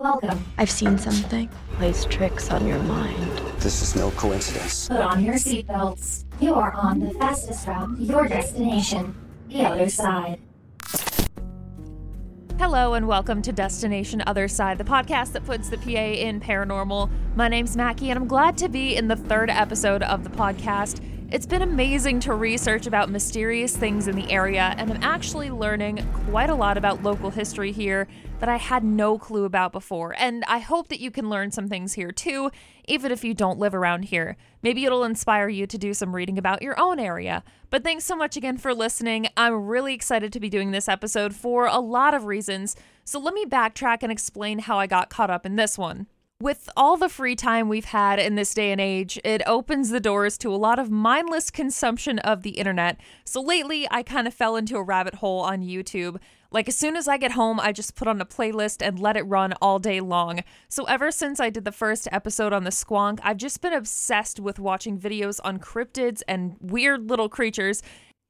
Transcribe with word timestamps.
Welcome. 0.00 0.42
I've 0.56 0.70
seen 0.70 0.96
something. 0.96 1.50
Plays 1.72 2.06
tricks 2.06 2.50
on 2.50 2.66
your 2.66 2.78
mind. 2.84 3.38
This 3.58 3.82
is 3.82 3.94
no 3.94 4.10
coincidence. 4.12 4.88
Put 4.88 4.96
on 4.96 5.22
your 5.22 5.34
seatbelts. 5.34 6.24
You 6.40 6.54
are 6.54 6.72
on 6.72 7.00
the 7.00 7.10
fastest 7.10 7.66
route 7.66 7.98
to 7.98 8.02
your 8.02 8.26
destination, 8.26 9.14
the 9.48 9.60
other 9.60 9.90
side. 9.90 10.40
Hello 12.58 12.94
and 12.94 13.06
welcome 13.06 13.42
to 13.42 13.52
Destination 13.52 14.22
Other 14.26 14.48
Side, 14.48 14.78
the 14.78 14.84
podcast 14.84 15.32
that 15.32 15.44
puts 15.44 15.68
the 15.68 15.76
PA 15.76 15.90
in 15.90 16.40
paranormal. 16.40 17.10
My 17.36 17.48
name's 17.48 17.76
Mackie 17.76 18.08
and 18.08 18.18
I'm 18.18 18.26
glad 18.26 18.56
to 18.56 18.70
be 18.70 18.96
in 18.96 19.08
the 19.08 19.16
third 19.16 19.50
episode 19.50 20.02
of 20.02 20.24
the 20.24 20.30
podcast. 20.30 21.04
It's 21.32 21.46
been 21.46 21.62
amazing 21.62 22.18
to 22.20 22.34
research 22.34 22.88
about 22.88 23.08
mysterious 23.08 23.76
things 23.76 24.08
in 24.08 24.16
the 24.16 24.28
area, 24.32 24.74
and 24.76 24.90
I'm 24.90 25.00
actually 25.00 25.48
learning 25.48 26.04
quite 26.26 26.50
a 26.50 26.54
lot 26.56 26.76
about 26.76 27.04
local 27.04 27.30
history 27.30 27.70
here 27.70 28.08
that 28.40 28.48
I 28.48 28.56
had 28.56 28.82
no 28.82 29.16
clue 29.16 29.44
about 29.44 29.70
before. 29.70 30.12
And 30.18 30.42
I 30.48 30.58
hope 30.58 30.88
that 30.88 30.98
you 30.98 31.12
can 31.12 31.30
learn 31.30 31.52
some 31.52 31.68
things 31.68 31.92
here 31.92 32.10
too, 32.10 32.50
even 32.88 33.12
if 33.12 33.22
you 33.22 33.32
don't 33.32 33.60
live 33.60 33.76
around 33.76 34.06
here. 34.06 34.36
Maybe 34.60 34.84
it'll 34.84 35.04
inspire 35.04 35.48
you 35.48 35.68
to 35.68 35.78
do 35.78 35.94
some 35.94 36.16
reading 36.16 36.36
about 36.36 36.62
your 36.62 36.78
own 36.80 36.98
area. 36.98 37.44
But 37.70 37.84
thanks 37.84 38.04
so 38.04 38.16
much 38.16 38.36
again 38.36 38.58
for 38.58 38.74
listening. 38.74 39.28
I'm 39.36 39.68
really 39.68 39.94
excited 39.94 40.32
to 40.32 40.40
be 40.40 40.48
doing 40.48 40.72
this 40.72 40.88
episode 40.88 41.32
for 41.32 41.66
a 41.66 41.78
lot 41.78 42.12
of 42.12 42.24
reasons. 42.24 42.74
So 43.04 43.20
let 43.20 43.34
me 43.34 43.44
backtrack 43.44 43.98
and 44.02 44.10
explain 44.10 44.58
how 44.58 44.80
I 44.80 44.88
got 44.88 45.10
caught 45.10 45.30
up 45.30 45.46
in 45.46 45.54
this 45.54 45.78
one. 45.78 46.08
With 46.40 46.70
all 46.74 46.96
the 46.96 47.10
free 47.10 47.36
time 47.36 47.68
we've 47.68 47.84
had 47.84 48.18
in 48.18 48.34
this 48.34 48.54
day 48.54 48.72
and 48.72 48.80
age, 48.80 49.20
it 49.24 49.42
opens 49.46 49.90
the 49.90 50.00
doors 50.00 50.38
to 50.38 50.48
a 50.48 50.56
lot 50.56 50.78
of 50.78 50.90
mindless 50.90 51.50
consumption 51.50 52.18
of 52.20 52.42
the 52.42 52.52
internet. 52.52 52.98
So 53.26 53.42
lately, 53.42 53.86
I 53.90 54.02
kind 54.02 54.26
of 54.26 54.32
fell 54.32 54.56
into 54.56 54.78
a 54.78 54.82
rabbit 54.82 55.16
hole 55.16 55.40
on 55.40 55.60
YouTube. 55.60 56.16
Like, 56.50 56.66
as 56.66 56.76
soon 56.76 56.96
as 56.96 57.06
I 57.06 57.18
get 57.18 57.32
home, 57.32 57.60
I 57.60 57.72
just 57.72 57.94
put 57.94 58.08
on 58.08 58.22
a 58.22 58.24
playlist 58.24 58.80
and 58.80 58.98
let 58.98 59.18
it 59.18 59.22
run 59.24 59.52
all 59.60 59.78
day 59.78 60.00
long. 60.00 60.40
So, 60.70 60.84
ever 60.84 61.10
since 61.10 61.40
I 61.40 61.50
did 61.50 61.66
the 61.66 61.72
first 61.72 62.08
episode 62.10 62.54
on 62.54 62.64
the 62.64 62.70
squonk, 62.70 63.20
I've 63.22 63.36
just 63.36 63.60
been 63.60 63.74
obsessed 63.74 64.40
with 64.40 64.58
watching 64.58 64.98
videos 64.98 65.40
on 65.44 65.58
cryptids 65.58 66.22
and 66.26 66.56
weird 66.58 67.10
little 67.10 67.28
creatures. 67.28 67.82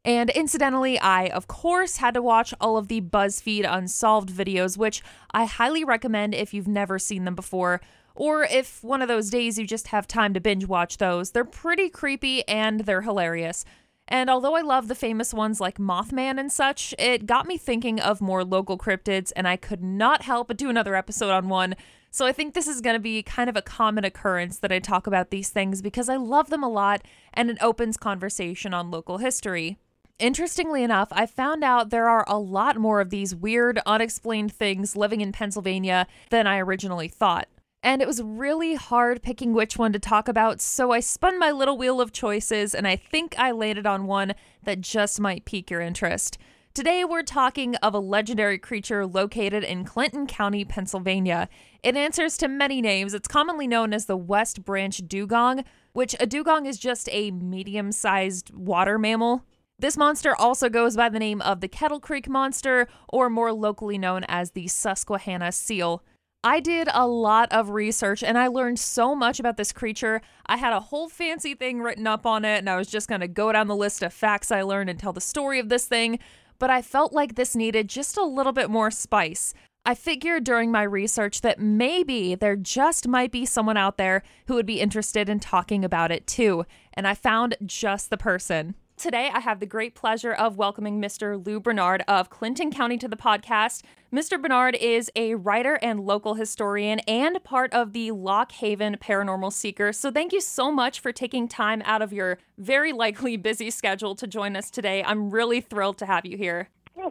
And 0.05 0.31
incidentally, 0.31 0.99
I, 0.99 1.27
of 1.27 1.47
course, 1.47 1.99
had 1.99 2.15
to 2.15 2.23
watch 2.23 2.55
all 2.61 2.77
of 2.77 2.89
the 2.89 3.03
BuzzFeed 3.03 3.67
Unsolved 3.71 4.31
videos, 4.31 4.79
which 4.79 5.03
I 5.31 5.45
highly 5.45 5.85
recommend 5.85 6.35
if 6.35 6.53
you've 6.53 6.67
never 6.67 6.99
seen 6.99 7.25
them 7.25 7.35
before. 7.35 7.81
Or 8.15 8.45
if 8.45 8.83
one 8.83 9.03
of 9.03 9.09
those 9.09 9.31
days 9.31 9.59
you 9.59 9.67
just 9.67 9.89
have 9.89 10.07
time 10.07 10.35
to 10.35 10.41
binge 10.41 10.67
watch 10.67 10.99
those, 10.99 11.31
they're 11.31 11.45
pretty 11.45 11.89
creepy 11.89 12.47
and 12.49 12.81
they're 12.81 13.03
hilarious. 13.03 13.65
And 14.11 14.29
although 14.29 14.57
I 14.57 14.61
love 14.61 14.89
the 14.89 14.97
famous 14.97 15.33
ones 15.33 15.61
like 15.61 15.79
Mothman 15.79 16.39
and 16.39 16.51
such, 16.51 16.93
it 16.99 17.27
got 17.27 17.47
me 17.47 17.57
thinking 17.57 18.01
of 18.01 18.21
more 18.21 18.45
local 18.45 18.77
cryptids, 18.77 19.33
and 19.37 19.47
I 19.47 19.57
could 19.57 19.83
not 19.83 20.23
help 20.23 20.49
but 20.49 20.57
do 20.57 20.69
another 20.69 20.97
episode 20.97 21.31
on 21.31 21.49
one. 21.49 21.77
So 22.11 22.27
I 22.27 22.33
think 22.33 22.55
this 22.55 22.67
is 22.67 22.81
going 22.81 22.95
to 22.95 23.01
be 23.01 23.23
kind 23.23 23.49
of 23.49 23.57
a 23.57 23.63
common 23.63 24.05
occurrence 24.05 24.59
that 24.59 24.73
I 24.73 24.81
talk 24.81 25.07
about 25.07 25.31
these 25.31 25.51
things 25.51 25.81
because 25.81 26.09
I 26.09 26.17
love 26.17 26.51
them 26.51 26.65
a 26.65 26.69
lot 26.69 27.03
and 27.33 27.51
it 27.51 27.59
opens 27.63 27.97
conversation 27.97 28.75
on 28.75 28.91
local 28.91 29.19
history. 29.19 29.79
Interestingly 30.19 30.83
enough, 30.83 31.09
I 31.13 31.25
found 31.27 31.63
out 31.63 31.91
there 31.91 32.09
are 32.09 32.25
a 32.27 32.37
lot 32.37 32.77
more 32.77 33.01
of 33.01 33.11
these 33.11 33.35
weird, 33.35 33.81
unexplained 33.87 34.53
things 34.53 34.97
living 34.97 35.21
in 35.21 35.31
Pennsylvania 35.31 36.09
than 36.31 36.49
I 36.49 36.59
originally 36.59 37.09
thought 37.09 37.47
and 37.83 38.03
it 38.03 38.09
was 38.09 38.23
really 38.23 38.75
hard 38.75 39.23
picking 39.23 39.53
which 39.53 39.79
one 39.79 39.93
to 39.93 39.99
talk 39.99 40.29
about, 40.29 40.61
so 40.61 40.93
I 40.93 41.01
spun 41.01 41.39
my 41.39 41.51
little 41.51 41.79
wheel 41.79 42.01
of 42.01 42.13
choices 42.13 42.75
and 42.75 42.87
I 42.87 42.97
think 42.97 43.35
I 43.39 43.53
landed 43.53 43.87
on 43.87 44.07
one 44.07 44.35
that 44.63 44.81
just 44.81 45.21
might 45.21 45.45
pique 45.45 45.71
your 45.71 45.81
interest. 45.81 46.39
Today, 46.73 47.05
we're 47.05 47.25
talking 47.25 47.75
of 47.77 47.95
a 47.95 47.99
legendary 47.99 48.57
creature 48.57 49.05
located 49.05 49.65
in 49.65 49.85
Clinton 49.85 50.29
County, 50.29 50.65
Pennsylvania. 50.65 51.49
It 51.83 51.97
answers 51.97 52.37
to 52.37 52.49
many 52.49 52.81
names. 52.81 53.13
It's 53.13 53.27
commonly 53.27 53.67
known 53.67 53.93
as 53.93 54.07
the 54.07 54.17
West 54.17 54.65
Branch 54.65 54.97
dugong, 55.09 55.65
which 55.95 56.15
a 56.21 56.27
dugong 56.27 56.67
is 56.67 56.79
just 56.79 57.09
a 57.11 57.33
medium 57.33 57.91
sized 57.91 58.55
water 58.55 58.99
mammal. 58.99 59.45
This 59.81 59.97
monster 59.97 60.37
also 60.37 60.69
goes 60.69 60.97
by 60.97 61.09
the 61.09 61.19
name 61.19 61.41
of 61.41 61.61
the 61.61 61.67
Kettle 61.67 61.99
Creek 61.99 62.29
Monster, 62.29 62.87
or 63.09 63.29
more 63.29 63.53
locally 63.53 63.99
known 63.99 64.25
as 64.29 64.53
the 64.53 64.69
Susquehanna 64.69 65.51
Seal. 65.51 66.05
I 66.43 66.61
did 66.61 66.89
a 66.95 67.07
lot 67.07 67.53
of 67.53 67.69
research 67.69 68.23
and 68.23 68.39
I 68.39 68.47
learned 68.47 68.79
so 68.79 69.15
much 69.15 69.39
about 69.39 69.59
this 69.59 69.73
creature. 69.73 70.23
I 70.47 70.57
had 70.57 70.73
a 70.73 70.81
whole 70.81 71.11
fancy 71.11 71.55
thing 71.55 71.83
written 71.83 72.07
up 72.07 72.25
on 72.25 72.47
it, 72.47 72.59
and 72.59 72.71
I 72.71 72.77
was 72.77 72.89
just 72.89 73.09
going 73.09 73.21
to 73.21 73.29
go 73.29 73.53
down 73.53 73.67
the 73.67 73.77
list 73.77 74.03
of 74.03 74.15
facts 74.15 74.51
I 74.51 74.63
learned 74.63 74.89
and 74.89 74.99
tell 74.99 75.13
the 75.13 75.21
story 75.21 75.59
of 75.59 75.69
this 75.69 75.87
thing. 75.87 76.19
But 76.59 76.71
I 76.71 76.81
felt 76.81 77.13
like 77.13 77.35
this 77.35 77.55
needed 77.55 77.89
just 77.89 78.17
a 78.17 78.25
little 78.25 78.53
bit 78.53 78.71
more 78.71 78.91
spice. 78.91 79.53
I 79.85 79.95
figured 79.95 80.45
during 80.45 80.71
my 80.71 80.83
research 80.83 81.43
that 81.43 81.59
maybe 81.59 82.35
there 82.35 82.57
just 82.57 83.07
might 83.07 83.33
be 83.33 83.45
someone 83.45 83.77
out 83.77 83.99
there 83.99 84.23
who 84.47 84.55
would 84.55 84.67
be 84.67 84.81
interested 84.81 85.29
in 85.29 85.41
talking 85.41 85.85
about 85.85 86.11
it 86.11 86.27
too, 86.27 86.65
and 86.95 87.07
I 87.07 87.15
found 87.15 87.57
just 87.67 88.09
the 88.09 88.17
person. 88.17 88.77
Today, 89.01 89.31
I 89.33 89.41
have 89.41 89.61
the 89.61 89.67
great 89.67 89.95
pleasure 89.95 90.35
of 90.35 90.59
welcoming 90.59 91.01
Mr. 91.01 91.43
Lou 91.43 91.59
Bernard 91.59 92.05
of 92.07 92.29
Clinton 92.29 92.71
County 92.71 92.99
to 92.99 93.09
the 93.09 93.17
podcast. 93.17 93.83
Mr. 94.13 94.39
Bernard 94.39 94.77
is 94.77 95.11
a 95.17 95.37
writer 95.37 95.79
and 95.81 96.01
local 96.01 96.35
historian 96.35 96.99
and 97.09 97.43
part 97.43 97.73
of 97.73 97.95
the 97.95 98.11
Lock 98.11 98.53
Haven 98.53 98.99
Paranormal 99.01 99.55
Seeker. 99.55 99.95
So, 99.95 100.11
thank 100.11 100.35
you 100.35 100.41
so 100.43 100.71
much 100.71 101.01
for 101.01 101.13
taking 101.13 101.49
time 101.49 101.81
out 101.87 102.03
of 102.03 102.13
your 102.13 102.37
very 102.59 102.93
likely 102.93 103.39
busy 103.39 103.71
schedule 103.71 104.15
to 104.17 104.27
join 104.27 104.55
us 104.55 104.71
today. 104.71 105.03
I'm 105.03 105.31
really 105.31 105.63
thrilled 105.63 105.97
to 105.97 106.05
have 106.05 106.27
you 106.27 106.37
here. 106.37 106.69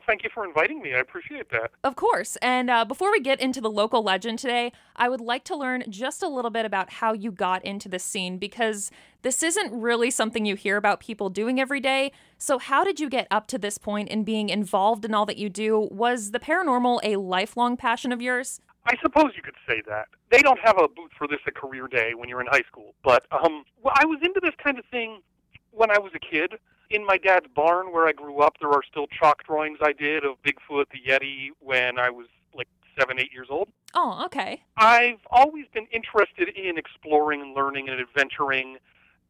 Thank 0.10 0.24
you 0.24 0.32
for 0.34 0.44
inviting 0.44 0.82
me. 0.82 0.96
I 0.96 0.98
appreciate 0.98 1.52
that. 1.52 1.70
Of 1.84 1.96
course. 1.96 2.36
And 2.42 2.68
uh, 2.68 2.84
before 2.84 3.12
we 3.12 3.20
get 3.20 3.40
into 3.40 3.62
the 3.62 3.70
local 3.70 4.02
legend 4.02 4.40
today, 4.40 4.72
I 4.96 5.08
would 5.08 5.22
like 5.22 5.44
to 5.44 5.56
learn 5.56 5.84
just 5.88 6.24
a 6.24 6.28
little 6.28 6.50
bit 6.50 6.66
about 6.66 6.94
how 6.94 7.14
you 7.14 7.32
got 7.32 7.64
into 7.64 7.88
this 7.88 8.04
scene 8.04 8.40
because 8.40 8.90
this 9.22 9.44
isn't 9.44 9.72
really 9.72 10.10
something 10.10 10.48
you 10.48 10.56
hear 10.56 10.78
about 10.78 11.00
people 11.00 11.30
doing 11.30 11.60
every 11.60 11.80
day. 11.80 12.12
So, 12.40 12.58
how 12.58 12.84
did 12.84 13.00
you 13.00 13.08
get 13.08 13.28
up 13.30 13.46
to 13.50 13.60
this 13.60 13.78
point 13.78 14.10
in 14.10 14.24
being 14.24 14.50
involved 14.50 15.06
in 15.06 15.14
all 15.14 15.28
that 15.28 15.38
you 15.38 15.48
do? 15.48 15.88
Was 15.92 16.32
the 16.32 16.40
paranormal 16.40 17.02
a 17.04 17.18
lifelong 17.18 17.78
passion 17.78 18.12
of 18.12 18.20
yours? 18.20 18.62
I 18.88 18.96
suppose 19.04 19.34
you 19.36 19.44
could 19.44 19.58
say 19.68 19.84
that. 19.88 20.08
They 20.32 20.42
don't 20.42 20.60
have 20.64 20.80
a 20.80 20.88
booth 20.88 21.12
for 21.20 21.28
this 21.28 21.40
at 21.46 21.54
Career 21.54 21.88
Day 21.88 22.14
when 22.16 22.30
you're 22.30 22.42
in 22.42 22.48
high 22.48 22.64
school, 22.68 22.96
but 23.04 23.28
um, 23.32 23.64
well, 23.84 23.94
I 23.96 24.08
was 24.08 24.18
into 24.24 24.40
this 24.42 24.56
kind 24.58 24.80
of 24.80 24.86
thing 24.86 25.22
when 25.70 25.92
I 25.92 26.00
was 26.00 26.14
a 26.16 26.20
kid 26.20 26.54
in 26.90 27.06
my 27.06 27.18
dad's 27.18 27.46
barn 27.56 27.92
where 27.92 28.08
I 28.08 28.12
grew 28.12 28.40
up, 28.40 28.58
there 28.60 28.70
are 28.70 28.82
still 28.90 29.08
chalk 29.08 29.44
drawings 29.44 29.80
I 29.82 29.94
did 29.94 30.26
of 30.26 30.42
Bigfoot, 30.44 30.86
the 30.92 31.00
Yeti, 31.08 31.50
when 31.60 32.00
I 32.00 32.10
was 32.10 32.28
like 32.54 32.68
seven, 32.98 33.20
eight 33.20 33.32
years 33.32 33.48
old. 33.50 33.70
Oh, 33.94 34.24
okay. 34.26 34.62
I've 34.78 35.20
always 35.30 35.66
been 35.74 35.88
interested 35.92 36.50
in 36.50 36.78
exploring 36.78 37.42
and 37.42 37.56
learning 37.56 37.90
and 37.90 38.00
adventuring, 38.00 38.78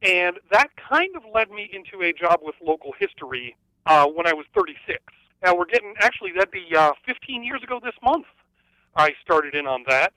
and 0.02 0.38
that 0.52 0.70
kind 0.78 1.16
of 1.16 1.24
led 1.34 1.50
me 1.52 1.70
into 1.74 2.06
a 2.06 2.14
job 2.14 2.40
with 2.42 2.56
local 2.66 2.94
history 2.98 3.56
uh, 3.86 4.06
when 4.06 4.26
I 4.26 4.34
was 4.34 4.46
36. 4.56 5.00
Now 5.44 5.56
we're 5.56 5.66
getting 5.66 5.94
actually 6.00 6.32
that'd 6.32 6.52
be 6.52 6.76
uh, 6.76 6.94
15 7.06 7.44
years 7.44 7.64
ago 7.64 7.80
this 7.84 7.96
month. 8.04 8.26
I 8.96 9.14
started 9.22 9.56
in 9.56 9.68
on 9.68 9.84
that, 9.88 10.14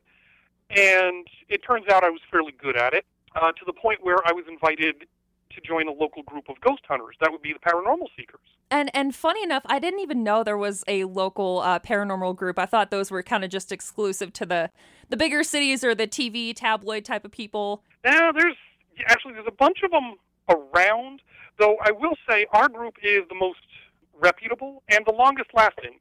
and 0.70 1.26
it 1.48 1.62
turns 1.62 1.86
out 1.88 2.04
I 2.04 2.10
was 2.10 2.20
fairly 2.30 2.52
good 2.52 2.76
at 2.76 2.94
it 2.94 3.04
uh, 3.34 3.52
to 3.52 3.64
the 3.66 3.72
point 3.72 4.00
where 4.02 4.18
I 4.26 4.32
was 4.32 4.44
invited 4.48 5.06
to 5.54 5.60
join 5.60 5.88
a 5.88 5.92
local 5.92 6.22
group 6.22 6.48
of 6.48 6.60
ghost 6.60 6.82
hunters. 6.88 7.16
That 7.20 7.30
would 7.32 7.42
be 7.42 7.52
the 7.52 7.58
paranormal 7.58 8.08
seekers. 8.16 8.40
And 8.70 8.90
and 8.94 9.14
funny 9.14 9.42
enough, 9.42 9.62
I 9.66 9.78
didn't 9.78 10.00
even 10.00 10.22
know 10.22 10.42
there 10.42 10.58
was 10.58 10.84
a 10.88 11.04
local 11.04 11.60
uh, 11.60 11.78
paranormal 11.78 12.36
group. 12.36 12.58
I 12.58 12.66
thought 12.66 12.90
those 12.90 13.10
were 13.10 13.22
kind 13.22 13.44
of 13.44 13.50
just 13.50 13.72
exclusive 13.72 14.32
to 14.34 14.46
the 14.46 14.70
the 15.08 15.16
bigger 15.16 15.42
cities 15.42 15.84
or 15.84 15.94
the 15.94 16.06
TV 16.06 16.54
tabloid 16.54 17.04
type 17.04 17.24
of 17.24 17.32
people. 17.32 17.82
Now 18.04 18.32
there's 18.32 18.56
actually 19.08 19.34
there's 19.34 19.46
a 19.46 19.52
bunch 19.52 19.78
of 19.84 19.90
them 19.90 20.14
around. 20.48 21.20
Though 21.58 21.76
I 21.82 21.92
will 21.92 22.16
say 22.28 22.46
our 22.52 22.68
group 22.68 22.94
is 23.02 23.22
the 23.28 23.34
most 23.34 23.60
reputable 24.20 24.82
and 24.88 25.04
the 25.06 25.12
longest 25.12 25.50
lasting. 25.54 25.98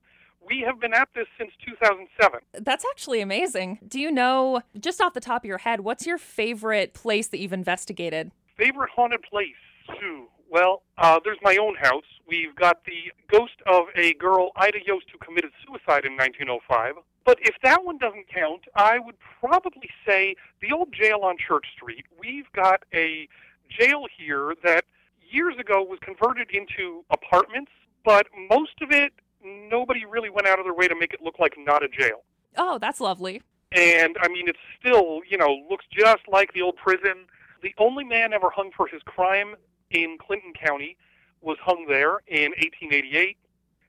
We 0.48 0.64
have 0.66 0.80
been 0.80 0.94
at 0.94 1.10
this 1.14 1.28
since 1.38 1.52
2007. 1.68 2.40
That's 2.54 2.84
actually 2.90 3.22
amazing. 3.22 3.80
Do 3.88 4.00
you 4.00 4.12
know, 4.12 4.62
just 4.80 5.00
off 5.00 5.14
the 5.14 5.20
top 5.22 5.44
of 5.44 5.48
your 5.48 5.60
head, 5.60 5.82
what's 5.82 6.08
your 6.08 6.18
favorite 6.18 6.94
place 6.94 7.28
that 7.28 7.40
you've 7.40 7.54
investigated? 7.54 8.32
Favorite 8.58 8.90
haunted 8.96 9.22
place? 9.24 9.56
Too. 10.00 10.28
Well, 10.50 10.84
uh, 10.98 11.20
there's 11.24 11.38
my 11.42 11.58
own 11.58 11.76
house. 11.76 12.04
We've 12.28 12.56
got 12.56 12.84
the 12.86 13.12
ghost 13.30 13.56
of 13.66 13.86
a 13.96 14.14
girl, 14.16 14.52
Ida 14.58 14.80
Yost, 14.86 15.06
who 15.12 15.18
committed 15.18 15.52
suicide 15.66 16.06
in 16.06 16.14
1905. 16.14 16.96
But 17.26 17.38
if 17.42 17.56
that 17.64 17.84
one 17.86 17.98
doesn't 17.98 18.28
count, 18.34 18.64
I 18.76 19.00
would 19.00 19.16
probably 19.40 19.90
say 20.06 20.36
the 20.62 20.74
old 20.74 20.94
jail 20.94 21.20
on 21.24 21.38
Church 21.38 21.66
Street. 21.76 22.06
We've 22.20 22.52
got 22.54 22.84
a 22.94 23.28
jail 23.70 24.06
here 24.18 24.54
that 24.64 24.86
years 25.22 25.56
ago 25.60 25.82
was 25.84 26.00
converted 26.02 26.50
into 26.52 27.06
apartments, 27.12 27.72
but 28.04 28.28
most 28.50 28.82
of 28.82 28.92
it, 28.92 29.14
nobody 29.44 30.06
really 30.06 30.30
went 30.30 30.48
out 30.48 30.60
of 30.60 30.66
their 30.66 30.74
way 30.74 30.88
to 30.88 30.96
make 30.96 31.14
it 31.14 31.22
look 31.22 31.40
like 31.40 31.54
not 31.58 31.84
a 31.84 31.88
jail. 31.88 32.24
Oh, 32.58 32.78
that's 32.80 33.00
lovely. 33.00 33.42
And 33.72 34.18
I 34.22 34.28
mean, 34.28 34.50
it's 34.50 34.60
still, 34.80 35.22
you 35.30 35.38
know, 35.38 35.58
looks 35.70 35.86
just 35.98 36.28
like 36.28 36.54
the 36.54 36.62
old 36.62 36.76
prison 36.76 37.26
the 37.62 37.74
only 37.78 38.04
man 38.04 38.34
ever 38.34 38.50
hung 38.50 38.72
for 38.76 38.88
his 38.88 39.02
crime 39.04 39.56
in 39.92 40.18
Clinton 40.20 40.54
County 40.54 40.98
was 41.42 41.58
hung 41.64 41.86
there 41.88 42.20
in 42.28 42.52
1888, 42.52 43.38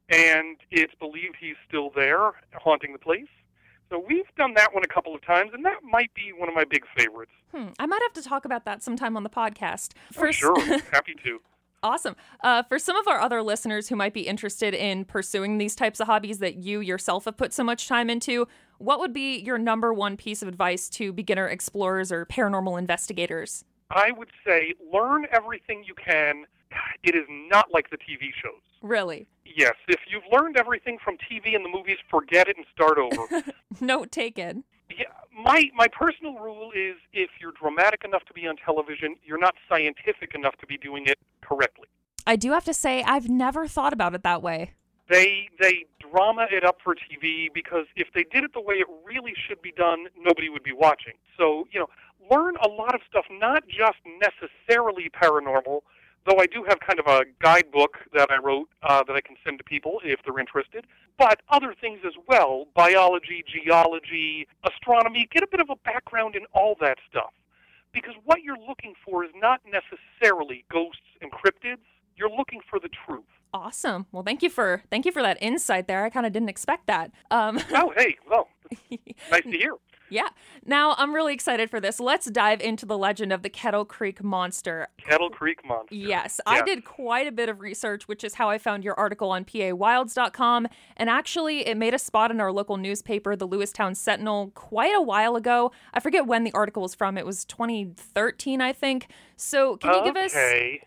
and 0.08 0.56
it's 0.70 0.94
believed 0.96 1.36
he's 1.38 1.56
still 1.68 1.90
there 1.94 2.32
haunting 2.54 2.92
the 2.92 2.98
place. 2.98 3.28
So 3.90 4.02
we've 4.08 4.24
done 4.38 4.54
that 4.54 4.72
one 4.72 4.82
a 4.84 4.88
couple 4.88 5.14
of 5.14 5.24
times, 5.24 5.50
and 5.52 5.64
that 5.66 5.82
might 5.82 6.12
be 6.14 6.32
one 6.34 6.48
of 6.48 6.54
my 6.54 6.64
big 6.64 6.84
favorites. 6.96 7.32
Hmm. 7.54 7.68
I 7.78 7.84
might 7.84 8.00
have 8.02 8.14
to 8.14 8.26
talk 8.26 8.46
about 8.46 8.64
that 8.64 8.82
sometime 8.82 9.16
on 9.16 9.22
the 9.22 9.30
podcast. 9.30 9.92
For 10.12 10.28
oh, 10.28 10.32
sure, 10.32 10.78
happy 10.92 11.14
to. 11.24 11.40
Awesome. 11.84 12.14
Uh, 12.44 12.62
for 12.62 12.78
some 12.78 12.96
of 12.96 13.08
our 13.08 13.20
other 13.20 13.42
listeners 13.42 13.88
who 13.88 13.96
might 13.96 14.14
be 14.14 14.22
interested 14.22 14.72
in 14.72 15.04
pursuing 15.04 15.58
these 15.58 15.74
types 15.74 15.98
of 15.98 16.06
hobbies 16.06 16.38
that 16.38 16.56
you 16.56 16.80
yourself 16.80 17.24
have 17.24 17.36
put 17.36 17.52
so 17.52 17.64
much 17.64 17.88
time 17.88 18.08
into, 18.08 18.46
what 18.82 18.98
would 18.98 19.12
be 19.12 19.38
your 19.38 19.58
number 19.58 19.94
one 19.94 20.16
piece 20.16 20.42
of 20.42 20.48
advice 20.48 20.88
to 20.88 21.12
beginner 21.12 21.46
explorers 21.46 22.10
or 22.10 22.26
paranormal 22.26 22.78
investigators? 22.78 23.64
I 23.90 24.10
would 24.10 24.30
say 24.44 24.74
learn 24.92 25.26
everything 25.30 25.84
you 25.86 25.94
can. 25.94 26.46
It 27.04 27.14
is 27.14 27.24
not 27.28 27.72
like 27.72 27.90
the 27.90 27.96
TV 27.96 28.30
shows. 28.42 28.60
Really? 28.82 29.28
Yes. 29.44 29.74
If 29.86 30.00
you've 30.10 30.24
learned 30.32 30.56
everything 30.56 30.98
from 31.04 31.16
TV 31.16 31.54
and 31.54 31.64
the 31.64 31.68
movies, 31.68 31.98
forget 32.10 32.48
it 32.48 32.56
and 32.56 32.66
start 32.74 32.98
over. 32.98 33.44
Note 33.80 34.10
taken. 34.10 34.64
Yeah, 34.90 35.04
my 35.32 35.70
my 35.74 35.86
personal 35.88 36.34
rule 36.38 36.72
is 36.74 36.96
if 37.12 37.30
you're 37.40 37.52
dramatic 37.52 38.04
enough 38.04 38.24
to 38.24 38.34
be 38.34 38.46
on 38.46 38.56
television, 38.56 39.16
you're 39.24 39.38
not 39.38 39.54
scientific 39.68 40.34
enough 40.34 40.56
to 40.56 40.66
be 40.66 40.76
doing 40.76 41.06
it 41.06 41.18
correctly. 41.40 41.86
I 42.26 42.36
do 42.36 42.52
have 42.52 42.64
to 42.64 42.74
say 42.74 43.02
I've 43.02 43.28
never 43.28 43.66
thought 43.66 43.92
about 43.92 44.14
it 44.14 44.22
that 44.24 44.42
way. 44.42 44.72
They 45.12 45.50
they 45.60 45.84
drama 46.00 46.46
it 46.50 46.64
up 46.64 46.78
for 46.82 46.94
TV 46.94 47.48
because 47.52 47.84
if 47.96 48.08
they 48.14 48.24
did 48.32 48.44
it 48.44 48.54
the 48.54 48.62
way 48.62 48.76
it 48.76 48.86
really 49.04 49.34
should 49.46 49.60
be 49.60 49.70
done, 49.72 50.06
nobody 50.18 50.48
would 50.48 50.62
be 50.62 50.72
watching. 50.72 51.12
So, 51.36 51.66
you 51.70 51.80
know, 51.80 51.90
learn 52.30 52.54
a 52.64 52.68
lot 52.68 52.94
of 52.94 53.02
stuff 53.10 53.26
not 53.30 53.64
just 53.68 53.98
necessarily 54.06 55.10
paranormal, 55.10 55.80
though 56.26 56.38
I 56.38 56.46
do 56.46 56.64
have 56.66 56.80
kind 56.80 56.98
of 56.98 57.06
a 57.06 57.24
guidebook 57.42 57.98
that 58.14 58.30
I 58.30 58.38
wrote 58.38 58.70
uh, 58.82 59.02
that 59.06 59.14
I 59.14 59.20
can 59.20 59.36
send 59.44 59.58
to 59.58 59.64
people 59.64 60.00
if 60.02 60.20
they're 60.24 60.38
interested, 60.38 60.86
but 61.18 61.42
other 61.50 61.74
things 61.78 62.00
as 62.06 62.14
well 62.26 62.68
biology, 62.74 63.44
geology, 63.46 64.48
astronomy. 64.64 65.28
Get 65.30 65.42
a 65.42 65.46
bit 65.46 65.60
of 65.60 65.68
a 65.68 65.76
background 65.84 66.36
in 66.36 66.46
all 66.54 66.74
that 66.80 66.96
stuff. 67.10 67.34
Because 67.92 68.14
what 68.24 68.40
you're 68.42 68.56
looking 68.66 68.94
for 69.04 69.24
is 69.24 69.30
not 69.36 69.60
necessarily 69.66 70.64
ghosts 70.72 71.04
and 71.20 71.30
cryptids. 71.30 71.84
You're 72.16 72.30
looking 72.30 72.60
for 72.70 72.80
the 72.80 72.88
truth. 73.06 73.28
Awesome. 73.54 74.06
Well, 74.12 74.22
thank 74.22 74.42
you 74.42 74.48
for 74.48 74.82
thank 74.90 75.04
you 75.04 75.12
for 75.12 75.20
that 75.22 75.36
insight 75.42 75.86
there. 75.86 76.04
I 76.04 76.10
kind 76.10 76.24
of 76.24 76.32
didn't 76.32 76.48
expect 76.48 76.86
that. 76.86 77.10
Um, 77.30 77.60
oh, 77.74 77.92
hey, 77.96 78.16
well, 78.28 78.48
nice 79.30 79.42
to 79.42 79.50
hear. 79.50 79.76
Yeah. 80.12 80.28
Now 80.66 80.94
I'm 80.98 81.14
really 81.14 81.32
excited 81.32 81.70
for 81.70 81.80
this. 81.80 81.98
Let's 81.98 82.26
dive 82.30 82.60
into 82.60 82.84
the 82.84 82.98
legend 82.98 83.32
of 83.32 83.42
the 83.42 83.48
Kettle 83.48 83.86
Creek 83.86 84.22
Monster. 84.22 84.88
Kettle 84.98 85.30
Creek 85.30 85.60
Monster. 85.64 85.94
Yes. 85.94 86.38
I 86.46 86.60
did 86.60 86.84
quite 86.84 87.26
a 87.26 87.32
bit 87.32 87.48
of 87.48 87.60
research, 87.60 88.06
which 88.08 88.22
is 88.22 88.34
how 88.34 88.50
I 88.50 88.58
found 88.58 88.84
your 88.84 88.94
article 88.94 89.30
on 89.30 89.46
PAWilds.com. 89.46 90.68
And 90.98 91.08
actually, 91.08 91.66
it 91.66 91.78
made 91.78 91.94
a 91.94 91.98
spot 91.98 92.30
in 92.30 92.40
our 92.40 92.52
local 92.52 92.76
newspaper, 92.76 93.34
the 93.36 93.48
Lewistown 93.48 93.96
Sentinel, 93.96 94.52
quite 94.54 94.94
a 94.94 95.00
while 95.00 95.34
ago. 95.34 95.72
I 95.94 96.00
forget 96.00 96.26
when 96.26 96.44
the 96.44 96.52
article 96.52 96.82
was 96.82 96.94
from. 96.94 97.16
It 97.16 97.24
was 97.24 97.46
2013, 97.46 98.60
I 98.60 98.74
think. 98.74 99.08
So 99.36 99.78
can 99.78 99.94
you 99.94 100.12
give 100.12 100.16
us 100.16 100.34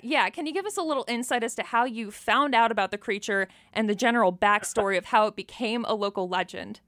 Yeah, 0.02 0.30
can 0.30 0.46
you 0.46 0.54
give 0.54 0.68
us 0.68 0.78
a 0.78 0.84
little 0.84 1.06
insight 1.08 1.44
as 1.44 1.56
to 1.56 1.64
how 1.64 1.86
you 1.86 2.12
found 2.12 2.54
out 2.54 2.72
about 2.72 2.92
the 2.92 2.98
creature 2.98 3.48
and 3.74 3.90
the 3.90 3.96
general 3.96 4.32
backstory 4.32 4.98
of 5.00 5.06
how 5.06 5.26
it 5.26 5.36
became 5.36 5.84
a 5.86 5.96
local 5.96 6.30
legend? 6.30 6.80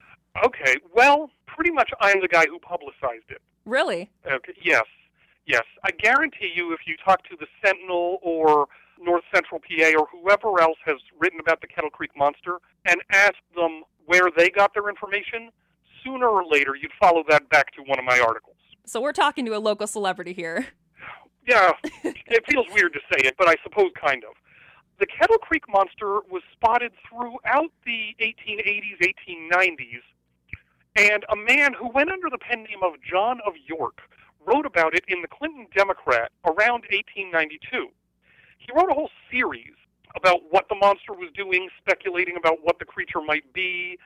Okay. 0.45 0.75
Well, 0.93 1.31
pretty 1.57 1.71
much 1.71 1.89
I'm 1.99 2.21
the 2.21 2.27
guy 2.27 2.45
who 2.45 2.59
publicized 2.59 3.29
it. 3.29 3.41
Really? 3.65 4.11
Okay. 4.25 4.53
Yes. 4.63 4.85
Yes. 5.45 5.63
I 5.83 5.89
guarantee 5.91 6.51
you, 6.55 6.71
if 6.71 6.81
you 6.85 6.95
talk 7.03 7.23
to 7.23 7.35
the 7.37 7.47
Sentinel 7.65 8.19
or 8.21 8.67
North 9.01 9.23
Central 9.33 9.59
PA 9.59 9.99
or 9.99 10.07
whoever 10.11 10.61
else 10.61 10.77
has 10.85 10.97
written 11.19 11.39
about 11.39 11.59
the 11.61 11.67
Kettle 11.67 11.89
Creek 11.89 12.11
Monster 12.15 12.59
and 12.85 13.01
ask 13.11 13.35
them 13.55 13.81
where 14.05 14.29
they 14.37 14.49
got 14.49 14.73
their 14.73 14.87
information, 14.87 15.49
sooner 16.05 16.27
or 16.27 16.45
later 16.45 16.75
you'd 16.75 16.91
follow 16.99 17.23
that 17.27 17.49
back 17.49 17.73
to 17.73 17.81
one 17.81 17.99
of 17.99 18.05
my 18.05 18.19
articles. 18.19 18.55
So 18.85 19.01
we're 19.01 19.11
talking 19.11 19.45
to 19.45 19.55
a 19.55 19.59
local 19.59 19.87
celebrity 19.87 20.33
here. 20.33 20.67
Yeah, 21.47 21.71
it 22.03 22.43
feels 22.47 22.67
weird 22.73 22.93
to 22.93 22.99
say 23.11 23.27
it, 23.27 23.35
but 23.37 23.47
I 23.47 23.55
suppose 23.63 23.91
kind 23.99 24.23
of. 24.23 24.33
The 24.99 25.05
Kettle 25.05 25.37
Creek 25.37 25.63
Monster 25.69 26.21
was 26.29 26.41
spotted 26.53 26.91
throughout 27.07 27.71
the 27.85 28.15
1880s, 28.19 28.97
1890s 29.01 30.01
and 30.97 31.23
a 31.29 31.35
man 31.35 31.73
who 31.73 31.89
went 31.89 32.11
under 32.11 32.29
the 32.29 32.39
pen 32.39 32.63
name 32.63 32.81
of 32.83 32.93
John 33.07 33.39
of 33.45 33.53
York 33.67 34.01
wrote 34.45 34.65
about 34.65 34.95
it 34.95 35.05
in 35.07 35.21
the 35.21 35.27
Clinton 35.27 35.67
Democrat 35.75 36.31
around 36.43 36.83
1892. 36.89 37.87
He 38.57 38.67
wrote 38.75 38.89
a 38.89 38.93
whole 38.93 39.11
series 39.29 39.73
about 40.15 40.41
what 40.49 40.67
the 40.69 40.75
monster 40.75 41.13
was 41.13 41.29
doing, 41.35 41.69
speculating 41.77 42.35
about 42.35 42.57
what 42.63 42.79
the 42.79 42.85
creature 42.85 43.21
might 43.21 43.53
be, 43.53 43.99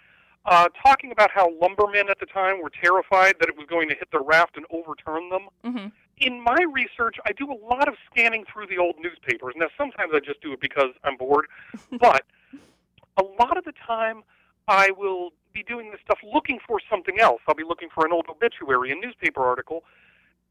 uh, 0.46 0.68
talking 0.84 1.12
about 1.12 1.32
how 1.32 1.50
lumbermen 1.62 2.10
at 2.10 2.20
the 2.20 2.26
time 2.26 2.62
were 2.62 2.72
terrified 2.72 3.36
that 3.40 3.48
it 3.48 3.56
was 3.56 3.68
going 3.70 3.88
to 3.88 3.96
hit 3.96 4.10
the 4.12 4.20
raft 4.20 4.58
and 4.58 4.66
overturn 4.72 5.30
them. 5.30 5.48
Mm-hmm. 5.64 5.88
In 6.18 6.44
my 6.44 6.58
research, 6.72 7.16
I 7.26 7.32
do 7.32 7.52
a 7.52 7.60
lot 7.66 7.88
of 7.88 7.96
scanning 8.10 8.44
through 8.52 8.68
the 8.68 8.78
old 8.78 8.96
newspapers. 9.00 9.54
Now, 9.56 9.68
sometimes 9.78 10.12
I 10.14 10.20
just 10.20 10.42
do 10.42 10.52
it 10.52 10.60
because 10.60 10.90
I'm 11.04 11.16
bored, 11.16 11.46
but 12.00 12.24
a 13.18 13.24
lot 13.40 13.58
of 13.58 13.64
the 13.64 13.74
time 13.88 14.24
I 14.68 14.92
will 14.92 15.32
be 15.54 15.64
doing 15.64 15.92
this 15.92 16.00
stuff 16.04 16.20
looking 16.24 16.60
for 16.68 16.80
something 16.90 17.20
else. 17.20 17.42
I'll 17.48 17.56
be 17.56 17.64
looking 17.64 17.90
for 17.94 18.06
an 18.06 18.12
old 18.12 18.26
obituary, 18.30 18.92
a 18.92 18.96
newspaper 18.96 19.44
article, 19.44 19.84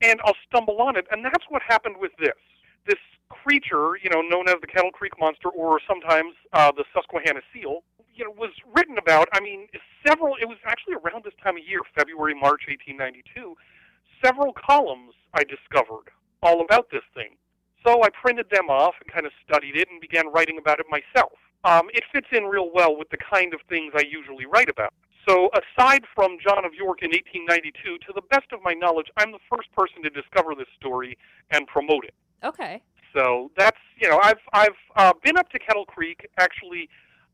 and 0.00 0.20
I'll 0.24 0.36
stumble 0.48 0.80
on 0.80 0.96
it. 0.96 1.06
And 1.10 1.24
that's 1.24 1.44
what 1.48 1.62
happened 1.62 1.96
with 1.98 2.12
this. 2.18 2.38
This 2.86 2.98
creature, 3.28 3.96
you 4.02 4.10
know, 4.10 4.20
known 4.22 4.48
as 4.48 4.56
the 4.60 4.66
Kettle 4.66 4.90
Creek 4.90 5.12
Monster 5.18 5.48
or 5.50 5.80
sometimes 5.86 6.34
uh, 6.52 6.72
the 6.72 6.84
Susquehanna 6.94 7.40
Seal, 7.52 7.82
you 8.14 8.24
know, 8.24 8.30
was 8.30 8.50
written 8.74 8.98
about. 8.98 9.28
I 9.32 9.40
mean, 9.40 9.68
several. 10.06 10.36
It 10.40 10.48
was 10.48 10.58
actually 10.66 10.94
around 10.94 11.24
this 11.24 11.34
time 11.42 11.56
of 11.56 11.62
year, 11.66 11.80
February, 11.94 12.34
March, 12.34 12.62
1892. 12.68 13.54
Several 14.24 14.52
columns 14.52 15.14
I 15.34 15.44
discovered 15.44 16.10
all 16.42 16.60
about 16.62 16.90
this 16.90 17.04
thing. 17.14 17.36
So 17.86 18.02
I 18.02 18.08
printed 18.10 18.46
them 18.50 18.68
off 18.68 18.94
and 19.00 19.10
kind 19.10 19.24
of 19.24 19.32
studied 19.46 19.76
it 19.76 19.88
and 19.90 20.00
began 20.00 20.28
writing 20.32 20.58
about 20.58 20.80
it 20.80 20.86
myself 20.90 21.32
um, 21.64 21.88
it 21.92 22.04
fits 22.12 22.28
in 22.32 22.44
real 22.44 22.70
well 22.72 22.96
with 22.96 23.10
the 23.10 23.18
kind 23.18 23.54
of 23.54 23.60
things 23.68 23.92
I 23.94 24.02
usually 24.08 24.46
write 24.46 24.68
about. 24.68 24.94
So, 25.28 25.50
aside 25.52 26.04
from 26.14 26.38
John 26.42 26.64
of 26.64 26.72
York 26.72 27.02
in 27.02 27.10
1892, 27.10 27.98
to 28.06 28.12
the 28.14 28.22
best 28.30 28.52
of 28.52 28.60
my 28.62 28.72
knowledge, 28.72 29.08
I'm 29.16 29.32
the 29.32 29.44
first 29.54 29.70
person 29.72 30.02
to 30.02 30.10
discover 30.10 30.54
this 30.54 30.68
story 30.78 31.18
and 31.50 31.66
promote 31.66 32.04
it. 32.04 32.14
Okay. 32.42 32.82
So 33.14 33.50
that's 33.56 33.78
you 34.00 34.08
know 34.08 34.20
I've 34.22 34.40
I've 34.52 34.78
uh, 34.96 35.12
been 35.22 35.36
up 35.36 35.50
to 35.50 35.58
Kettle 35.58 35.84
Creek. 35.84 36.28
Actually, 36.38 36.88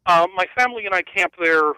uh, 0.07 0.27
my 0.35 0.47
family 0.57 0.87
and 0.87 0.95
I 0.95 1.03
camp 1.03 1.35
there 1.41 1.75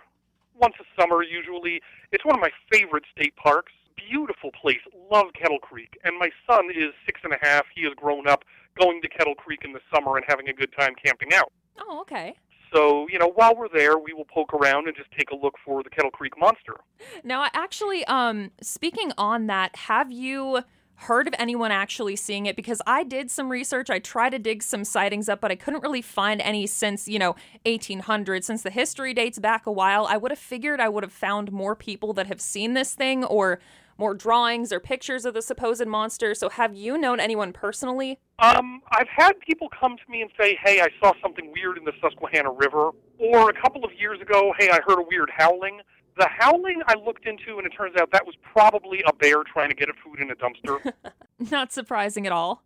once 0.55 0.75
a 0.81 1.01
summer. 1.01 1.23
Usually, 1.23 1.81
it's 2.13 2.25
one 2.25 2.35
of 2.35 2.41
my 2.41 2.51
favorite 2.73 3.05
state 3.15 3.35
parks. 3.37 3.73
Beautiful 3.97 4.51
place. 4.61 4.81
Love 5.11 5.27
Kettle 5.35 5.59
Creek. 5.59 5.99
And 6.05 6.19
my 6.19 6.31
son 6.49 6.71
is 6.71 6.95
six 7.05 7.21
and 7.25 7.33
a 7.33 7.39
half. 7.43 7.67
He 7.75 7.83
has 7.85 7.93
grown 7.95 8.29
up 8.29 8.45
going 8.79 9.03
to 9.03 9.09
Kettle 9.09 9.35
Creek 9.35 9.61
in 9.65 9.73
the 9.73 9.81
summer 9.93 10.17
and 10.17 10.25
having 10.29 10.49
a 10.49 10.53
good 10.53 10.73
time 10.79 10.95
camping 11.05 11.35
out. 11.35 11.53
Oh, 11.79 12.01
okay. 12.03 12.37
So, 12.73 13.07
you 13.11 13.19
know, 13.19 13.33
while 13.35 13.57
we're 13.57 13.69
there, 13.69 13.99
we 13.99 14.13
will 14.13 14.27
poke 14.27 14.53
around 14.53 14.89
and 14.89 14.97
just 14.97 15.11
take 15.13 15.31
a 15.31 15.37
look 15.37 15.55
for 15.65 15.83
the 15.83 15.91
Kettle 15.91 16.11
Creek 16.11 16.35
Monster. 16.39 16.77
Now, 17.25 17.47
actually, 17.53 18.05
um, 18.05 18.51
speaking 18.61 19.13
on 19.17 19.47
that, 19.47 19.75
have 19.75 20.13
you 20.13 20.61
heard 21.03 21.29
of 21.29 21.35
anyone 21.39 21.71
actually 21.71 22.17
seeing 22.17 22.47
it? 22.47 22.57
Because 22.57 22.83
I 22.87 23.05
did 23.05 23.31
some 23.31 23.49
research. 23.49 23.89
I 23.89 24.01
tried 24.01 24.31
to 24.31 24.39
dig 24.39 24.63
some 24.63 24.85
sightings 24.85 25.29
up, 25.29 25.41
but 25.41 25.51
I 25.51 25.55
couldn't 25.55 25.83
really 25.83 26.03
find 26.03 26.41
any 26.41 26.67
since, 26.67 27.09
you 27.09 27.19
know, 27.19 27.37
1800. 27.65 28.45
Since 28.45 28.63
the 28.63 28.71
history 28.71 29.15
dates 29.15 29.39
back 29.39 29.67
a 29.67 29.73
while, 29.73 30.07
I 30.07 30.17
would 30.17 30.33
have 30.33 30.39
figured 30.39 30.81
I 30.81 30.89
would 30.89 31.05
have 31.05 31.13
found 31.13 31.53
more 31.53 31.75
people 31.75 32.13
that 32.15 32.27
have 32.27 32.41
seen 32.41 32.75
this 32.75 32.95
thing 32.95 33.25
or 33.25 33.61
more 33.99 34.15
drawings 34.15 34.73
or 34.73 34.81
pictures 34.81 35.25
of 35.25 35.35
the 35.35 35.43
supposed 35.43 35.85
monster. 35.87 36.35
So 36.35 36.49
have 36.49 36.75
you 36.75 36.97
known 36.97 37.21
anyone 37.21 37.53
personally? 37.53 38.21
Um, 38.39 38.81
I've 38.93 39.09
had 39.09 39.33
people 39.41 39.69
come 39.69 39.97
to 39.97 40.11
me 40.11 40.23
and 40.23 40.31
say, 40.41 40.57
"Hey, 40.65 40.81
I 40.81 40.89
saw 41.01 41.13
something 41.21 41.53
weird 41.53 41.77
in 41.77 41.85
the 41.85 41.93
Susquehanna 42.01 42.53
River," 42.53 42.93
or 43.19 43.51
a 43.51 43.61
couple 43.61 43.85
of 43.85 43.93
years 43.95 44.21
ago, 44.21 44.55
"Hey, 44.59 44.71
I 44.71 44.81
heard 44.87 45.01
a 45.01 45.03
weird 45.03 45.31
howling." 45.37 45.81
The 46.17 46.29
howling 46.29 46.83
I 46.87 46.95
looked 46.95 47.27
into, 47.27 47.59
and 47.59 47.67
it 47.67 47.71
turns 47.71 47.97
out 47.97 48.11
that 48.13 48.27
was 48.27 48.35
probably 48.43 49.03
a 49.07 49.13
bear 49.13 49.43
trying 49.45 49.69
to 49.69 49.75
get 49.75 49.89
a 49.89 49.93
food 50.05 50.21
in 50.21 50.31
a 50.31 50.35
dumpster. 50.37 50.93
Not 51.51 51.73
surprising 51.73 52.27
at 52.27 52.33
all. 52.33 52.63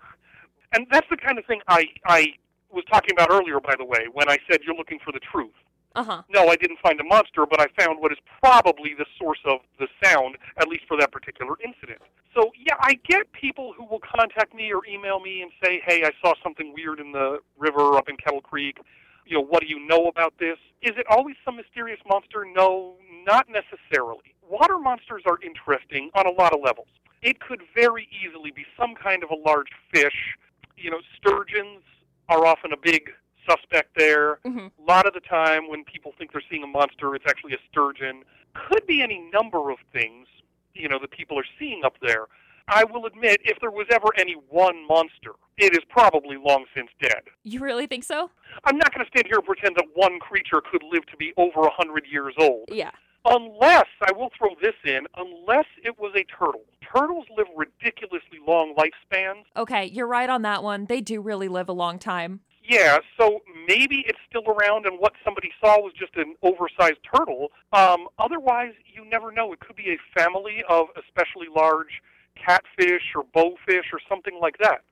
And 0.74 0.86
that's 0.90 1.06
the 1.10 1.18
kind 1.18 1.38
of 1.38 1.44
thing 1.46 1.60
I 1.68 1.86
I 2.06 2.34
was 2.70 2.84
talking 2.90 3.10
about 3.12 3.30
earlier, 3.30 3.60
by 3.60 3.74
the 3.76 3.84
way, 3.84 4.06
when 4.12 4.28
I 4.28 4.38
said 4.50 4.60
you're 4.64 4.76
looking 4.76 4.98
for 5.04 5.12
the 5.12 5.20
truth. 5.20 5.52
Uh-huh. 5.94 6.22
No, 6.28 6.48
I 6.48 6.56
didn't 6.56 6.78
find 6.80 6.98
a 7.00 7.04
monster, 7.04 7.44
but 7.48 7.60
I 7.60 7.66
found 7.78 8.00
what 8.00 8.12
is 8.12 8.18
probably 8.42 8.94
the 8.96 9.06
source 9.18 9.40
of 9.44 9.60
the 9.78 9.88
sound, 10.02 10.36
at 10.56 10.68
least 10.68 10.84
for 10.88 10.96
that 10.98 11.12
particular 11.12 11.54
incident. 11.64 12.00
So, 12.34 12.50
yeah, 12.58 12.76
I 12.80 12.94
get 13.06 13.30
people 13.32 13.74
who 13.76 13.84
will 13.84 14.00
contact 14.00 14.54
me 14.54 14.72
or 14.72 14.80
email 14.86 15.20
me 15.20 15.42
and 15.42 15.50
say, 15.62 15.82
hey, 15.84 16.04
I 16.04 16.12
saw 16.24 16.34
something 16.42 16.72
weird 16.74 16.98
in 16.98 17.12
the 17.12 17.40
river 17.58 17.96
up 17.96 18.08
in 18.08 18.16
Kettle 18.16 18.40
Creek. 18.40 18.78
You 19.26 19.36
know, 19.36 19.44
what 19.44 19.60
do 19.60 19.68
you 19.68 19.86
know 19.86 20.06
about 20.06 20.34
this? 20.38 20.56
Is 20.80 20.92
it 20.96 21.06
always 21.08 21.36
some 21.44 21.56
mysterious 21.56 22.00
monster? 22.08 22.44
No, 22.44 22.94
not 23.26 23.46
necessarily. 23.48 24.34
Water 24.48 24.78
monsters 24.78 25.22
are 25.26 25.38
interesting 25.44 26.10
on 26.14 26.26
a 26.26 26.30
lot 26.30 26.52
of 26.52 26.60
levels. 26.64 26.88
It 27.22 27.38
could 27.38 27.60
very 27.74 28.08
easily 28.10 28.50
be 28.50 28.64
some 28.78 28.94
kind 28.94 29.22
of 29.22 29.30
a 29.30 29.36
large 29.36 29.68
fish. 29.92 30.36
You 30.76 30.90
know, 30.90 30.98
sturgeons 31.16 31.82
are 32.28 32.44
often 32.46 32.72
a 32.72 32.76
big 32.76 33.10
suspect 33.48 33.90
there. 33.96 34.36
Mhm. 34.44 34.70
A 34.78 34.82
lot 34.82 35.06
of 35.06 35.14
the 35.14 35.20
time, 35.20 35.68
when 35.68 35.84
people 35.84 36.12
think 36.18 36.32
they're 36.32 36.42
seeing 36.50 36.62
a 36.62 36.66
monster, 36.66 37.14
it's 37.14 37.26
actually 37.28 37.54
a 37.54 37.58
sturgeon. 37.70 38.24
Could 38.54 38.86
be 38.86 39.02
any 39.02 39.18
number 39.32 39.70
of 39.70 39.78
things, 39.92 40.28
you 40.74 40.88
know, 40.88 40.98
that 40.98 41.10
people 41.10 41.38
are 41.38 41.46
seeing 41.58 41.84
up 41.84 41.98
there. 42.00 42.26
I 42.68 42.84
will 42.84 43.06
admit, 43.06 43.40
if 43.44 43.58
there 43.60 43.72
was 43.72 43.86
ever 43.90 44.08
any 44.16 44.34
one 44.34 44.86
monster, 44.86 45.32
it 45.58 45.72
is 45.72 45.84
probably 45.88 46.36
long 46.36 46.64
since 46.74 46.90
dead. 47.00 47.22
You 47.42 47.60
really 47.60 47.86
think 47.86 48.04
so? 48.04 48.30
I'm 48.64 48.78
not 48.78 48.94
going 48.94 49.04
to 49.04 49.10
stand 49.10 49.26
here 49.26 49.38
and 49.38 49.44
pretend 49.44 49.76
that 49.76 49.86
one 49.94 50.20
creature 50.20 50.60
could 50.60 50.82
live 50.84 51.04
to 51.06 51.16
be 51.16 51.32
over 51.36 51.60
a 51.62 51.70
hundred 51.70 52.06
years 52.06 52.34
old. 52.38 52.68
Yeah. 52.68 52.92
Unless, 53.24 53.86
I 54.00 54.12
will 54.12 54.30
throw 54.36 54.50
this 54.60 54.74
in, 54.84 55.06
unless 55.16 55.66
it 55.84 55.98
was 55.98 56.12
a 56.16 56.24
turtle. 56.24 56.64
Turtles 56.94 57.26
live 57.36 57.46
ridiculously 57.56 58.38
long 58.46 58.74
lifespans. 58.74 59.44
Okay, 59.56 59.86
you're 59.86 60.06
right 60.08 60.28
on 60.28 60.42
that 60.42 60.62
one. 60.62 60.86
They 60.86 61.00
do 61.00 61.20
really 61.20 61.48
live 61.48 61.68
a 61.68 61.72
long 61.72 61.98
time. 61.98 62.40
Yeah, 62.64 62.98
so 63.18 63.40
maybe 63.66 64.04
it's 64.06 64.18
still 64.28 64.44
around, 64.48 64.86
and 64.86 64.98
what 64.98 65.12
somebody 65.24 65.50
saw 65.60 65.80
was 65.80 65.92
just 65.98 66.14
an 66.16 66.36
oversized 66.42 67.00
turtle. 67.14 67.48
Um, 67.72 68.06
otherwise, 68.18 68.72
you 68.86 69.04
never 69.04 69.32
know. 69.32 69.52
It 69.52 69.60
could 69.60 69.76
be 69.76 69.90
a 69.90 70.18
family 70.20 70.62
of 70.68 70.86
especially 70.96 71.48
large 71.54 72.00
catfish 72.36 73.02
or 73.16 73.24
bowfish 73.34 73.92
or 73.92 74.00
something 74.08 74.38
like 74.40 74.58
that. 74.58 74.82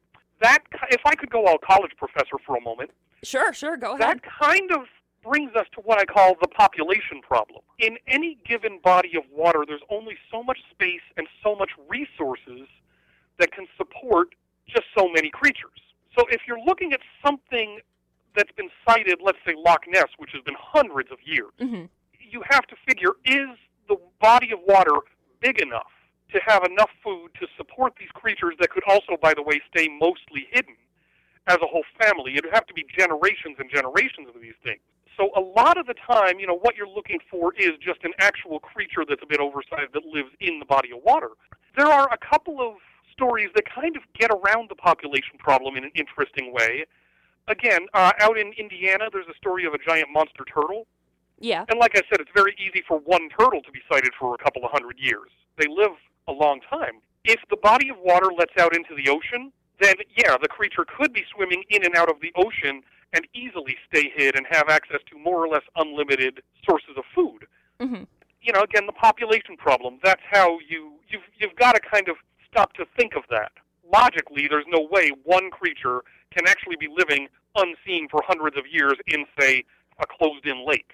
That, 0.43 0.59
if 0.91 1.01
I 1.05 1.15
could 1.15 1.31
go 1.31 1.47
all 1.47 1.59
college 1.59 1.93
professor 1.97 2.37
for 2.47 2.57
a 2.57 2.61
moment, 2.61 2.91
Sure, 3.23 3.53
sure, 3.53 3.77
go 3.77 3.95
ahead. 3.95 4.01
that 4.01 4.21
kind 4.23 4.73
of 4.73 4.87
brings 5.23 5.55
us 5.55 5.67
to 5.75 5.81
what 5.83 5.99
I 6.01 6.07
call 6.07 6.35
the 6.41 6.49
population 6.49 7.21
problem. 7.23 7.61
In 7.79 7.99
any 8.09 8.39
given 8.47 8.81
body 8.83 9.13
of 9.17 9.25
water, 9.31 9.65
there's 9.69 9.83
only 9.91 10.17
so 10.33 10.43
much 10.43 10.59
space 10.71 11.03
and 11.19 11.27
so 11.43 11.55
much 11.55 11.71
resources 11.89 12.67
that 13.39 13.53
can 13.53 13.67
support 13.77 14.35
just 14.67 14.87
so 14.97 15.09
many 15.15 15.29
creatures. 15.31 15.79
So 16.17 16.25
if 16.31 16.43
you're 16.47 16.61
looking 16.65 16.93
at 16.93 17.01
something 17.25 17.81
that's 18.35 18.53
been 18.53 18.71
sighted, 18.87 19.19
let's 19.23 19.39
say 19.47 19.55
Loch 19.57 19.85
Ness, 19.89 20.09
which 20.19 20.31
has 20.33 20.43
been 20.43 20.57
hundreds 20.59 21.11
of 21.11 21.19
years, 21.25 21.51
hmm 21.59 21.85
you 22.31 22.43
have 22.49 22.67
to 22.69 22.77
figure 22.87 23.13
is 23.25 23.49
the 23.89 23.97
body 24.21 24.53
of 24.53 24.61
water 24.67 24.93
big 25.41 25.61
enough 25.61 25.91
to 26.33 26.41
have 26.47 26.65
enough 26.65 26.91
food 27.03 27.31
to 27.41 27.47
support 27.57 27.95
these 27.99 28.11
creatures 28.15 28.55
that 28.61 28.71
could 28.71 28.85
also, 28.87 29.17
by 29.21 29.35
the 29.35 29.43
way, 29.43 29.61
stay 29.69 29.89
mostly 30.01 30.47
hidden 30.53 30.77
as 31.49 31.57
a 31.57 31.67
whole 31.67 31.83
family? 32.01 32.37
It'd 32.37 32.53
have 32.53 32.67
to 32.67 32.75
be 32.75 32.85
generations 32.97 33.57
and 33.59 33.69
generations 33.69 34.29
of 34.33 34.41
these 34.41 34.55
things. 34.63 34.81
So 35.17 35.31
a 35.35 35.41
lot 35.41 35.77
of 35.77 35.87
the 35.87 35.95
time, 35.95 36.39
you 36.39 36.47
know, 36.47 36.57
what 36.57 36.77
you're 36.77 36.89
looking 36.89 37.19
for 37.29 37.53
is 37.55 37.73
just 37.85 38.05
an 38.05 38.13
actual 38.21 38.61
creature 38.61 39.05
that's 39.07 39.23
a 39.23 39.27
bit 39.27 39.41
oversized 39.41 39.93
that 39.93 40.05
lives 40.07 40.31
in 40.41 40.61
the 40.61 40.65
body 40.65 40.93
of 40.93 41.03
water. 41.05 41.31
There 41.77 41.89
are 41.89 42.09
a 42.13 42.19
couple 42.19 42.61
of 42.61 42.75
stories 43.21 43.51
that 43.55 43.65
kind 43.73 43.97
of 43.97 44.03
get 44.19 44.31
around 44.31 44.71
the 44.71 44.75
population 44.75 45.37
problem 45.39 45.77
in 45.77 45.85
an 45.85 45.91
interesting 45.95 46.53
way. 46.55 46.87
Again, 47.49 47.87
uh, 47.93 48.13
out 48.21 48.39
in 48.39 48.53
Indiana, 48.59 49.09
there's 49.13 49.27
a 49.31 49.37
story 49.37 49.67
of 49.67 49.75
a 49.75 49.79
giant 49.79 50.09
monster 50.11 50.45
turtle 50.53 50.87
Yeah. 51.39 51.65
and 51.69 51.79
like 51.79 51.93
I 51.97 52.03
said, 52.09 52.21
it's 52.21 52.31
very 52.35 52.55
easy 52.59 52.83
for 52.89 52.99
one 52.99 53.29
turtle 53.39 53.61
to 53.63 53.71
be 53.73 53.81
sighted 53.91 54.13
for 54.19 54.35
a 54.35 54.39
couple 54.39 54.65
of 54.65 54.71
hundred 54.71 54.99
years. 54.99 55.31
They 55.59 55.67
live 55.69 55.93
a 56.29 56.33
long 56.33 56.61
time. 56.69 57.01
If 57.25 57.41
the 57.51 57.57
body 57.57 57.89
of 57.91 57.97
water 57.99 58.29
lets 58.37 58.53
out 58.59 58.75
into 58.75 58.95
the 58.95 59.11
ocean, 59.11 59.53
then 59.81 59.95
yeah, 60.17 60.37
the 60.41 60.49
creature 60.49 60.85
could 60.97 61.13
be 61.13 61.25
swimming 61.35 61.65
in 61.71 61.85
and 61.85 61.95
out 61.97 62.11
of 62.11 62.21
the 62.21 62.33
ocean 62.37 62.83
and 63.13 63.27
easily 63.35 63.77
stay 63.89 64.11
hid 64.15 64.37
and 64.37 64.47
have 64.51 64.69
access 64.69 65.01
to 65.11 65.19
more 65.19 65.45
or 65.45 65.49
less 65.49 65.65
unlimited 65.77 66.43
sources 66.67 66.95
of 66.97 67.05
food. 67.15 67.47
hmm 67.81 68.05
You 68.43 68.53
know, 68.55 68.63
again, 68.63 68.87
the 68.87 68.93
population 68.93 69.57
problem. 69.57 69.99
That's 70.05 70.23
how 70.31 70.59
you 70.69 70.93
you've 71.09 71.27
you've 71.39 71.57
got 71.57 71.73
to 71.75 71.81
kind 71.81 72.09
of 72.09 72.17
stop 72.51 72.73
to 72.75 72.85
think 72.97 73.15
of 73.17 73.23
that. 73.31 73.53
Logically, 73.93 74.47
there's 74.49 74.65
no 74.69 74.87
way 74.91 75.11
one 75.25 75.51
creature 75.51 76.03
can 76.33 76.47
actually 76.47 76.77
be 76.79 76.89
living 76.97 77.29
unseen 77.57 78.09
for 78.11 78.23
hundreds 78.27 78.57
of 78.57 78.65
years 78.71 78.95
in, 79.07 79.25
say, 79.39 79.65
a 79.99 80.05
closed-in 80.07 80.67
lake. 80.67 80.93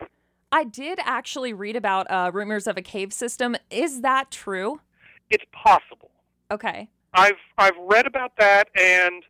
I 0.53 0.65
did 0.65 0.99
actually 1.03 1.53
read 1.53 1.77
about 1.77 2.11
uh, 2.11 2.31
rumors 2.33 2.67
of 2.67 2.77
a 2.77 2.83
cave 2.83 3.13
system. 3.13 3.57
Is 3.71 4.01
that 4.01 4.31
true? 4.31 4.81
It's 5.31 5.45
possible. 5.53 6.11
Okay. 6.51 6.89
I've 7.13 7.35
I've 7.59 7.77
read 7.79 8.07
about 8.07 8.33
that, 8.39 8.69
and 8.79 9.23